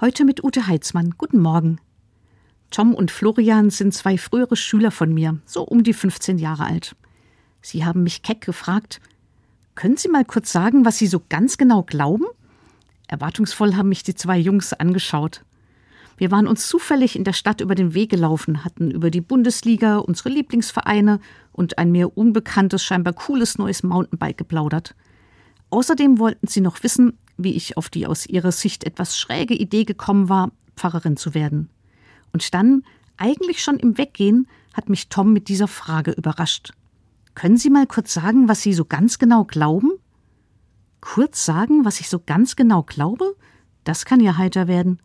[0.00, 1.12] Heute mit Ute Heitzmann.
[1.18, 1.78] Guten Morgen.
[2.70, 6.96] Tom und Florian sind zwei frühere Schüler von mir, so um die 15 Jahre alt.
[7.60, 9.02] Sie haben mich keck gefragt,
[9.74, 12.24] können Sie mal kurz sagen, was Sie so ganz genau glauben?
[13.08, 15.44] Erwartungsvoll haben mich die zwei Jungs angeschaut.
[16.16, 19.98] Wir waren uns zufällig in der Stadt über den Weg gelaufen, hatten über die Bundesliga,
[19.98, 21.20] unsere Lieblingsvereine
[21.52, 24.94] und ein mir unbekanntes, scheinbar cooles neues Mountainbike geplaudert.
[25.70, 29.84] Außerdem wollten sie noch wissen, wie ich auf die aus ihrer Sicht etwas schräge Idee
[29.84, 31.70] gekommen war, Pfarrerin zu werden.
[32.32, 32.84] Und dann,
[33.16, 36.72] eigentlich schon im Weggehen, hat mich Tom mit dieser Frage überrascht.
[37.34, 39.92] Können Sie mal kurz sagen, was Sie so ganz genau glauben?
[41.00, 43.36] Kurz sagen, was ich so ganz genau glaube?
[43.84, 45.00] Das kann ja heiter werden.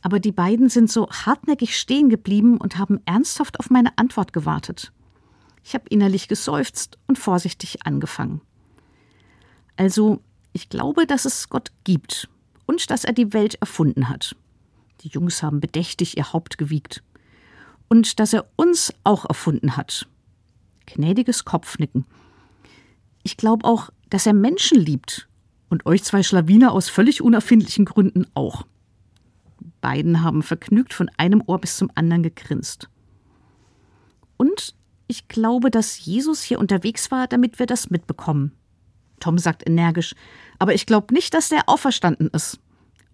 [0.00, 4.92] Aber die beiden sind so hartnäckig stehen geblieben und haben ernsthaft auf meine Antwort gewartet.
[5.64, 8.40] Ich habe innerlich geseufzt und vorsichtig angefangen.
[9.78, 10.20] Also,
[10.52, 12.28] ich glaube, dass es Gott gibt
[12.66, 14.34] und dass er die Welt erfunden hat.
[15.02, 17.04] Die Jungs haben bedächtig ihr Haupt gewiegt.
[17.88, 20.08] Und dass er uns auch erfunden hat.
[20.86, 22.04] Gnädiges Kopfnicken.
[23.22, 25.28] Ich glaube auch, dass er Menschen liebt.
[25.70, 28.66] Und euch zwei Schlawiner aus völlig unerfindlichen Gründen auch.
[29.80, 32.88] Beiden haben vergnügt von einem Ohr bis zum anderen gegrinst.
[34.38, 34.74] Und
[35.06, 38.58] ich glaube, dass Jesus hier unterwegs war, damit wir das mitbekommen.
[39.20, 40.14] Tom sagt energisch,
[40.58, 42.58] aber ich glaube nicht, dass der auferstanden ist.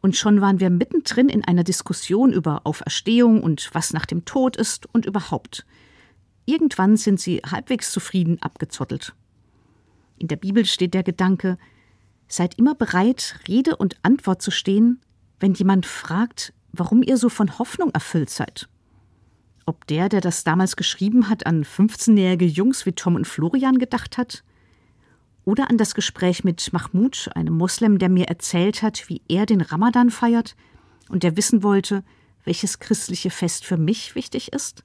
[0.00, 4.56] Und schon waren wir mittendrin in einer Diskussion über Auferstehung und was nach dem Tod
[4.56, 5.66] ist und überhaupt.
[6.46, 9.14] Irgendwann sind sie halbwegs zufrieden abgezottelt.
[10.18, 11.58] In der Bibel steht der Gedanke,
[12.28, 15.00] seid immer bereit, Rede und Antwort zu stehen,
[15.40, 18.68] wenn jemand fragt, warum ihr so von Hoffnung erfüllt seid.
[19.66, 24.16] Ob der, der das damals geschrieben hat, an 15-jährige Jungs wie Tom und Florian gedacht
[24.16, 24.42] hat,
[25.48, 29.62] oder an das Gespräch mit Mahmoud, einem Moslem, der mir erzählt hat, wie er den
[29.62, 30.54] Ramadan feiert
[31.08, 32.04] und der wissen wollte,
[32.44, 34.84] welches christliche Fest für mich wichtig ist?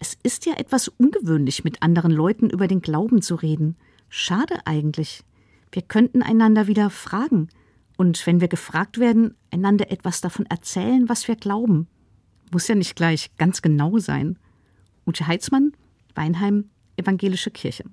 [0.00, 3.76] Es ist ja etwas ungewöhnlich, mit anderen Leuten über den Glauben zu reden.
[4.08, 5.22] Schade eigentlich.
[5.70, 7.46] Wir könnten einander wieder fragen
[7.96, 11.86] und wenn wir gefragt werden, einander etwas davon erzählen, was wir glauben.
[12.50, 14.40] Muss ja nicht gleich ganz genau sein.
[15.06, 15.70] Ute Heitzmann,
[16.16, 17.84] Weinheim, Evangelische Kirche.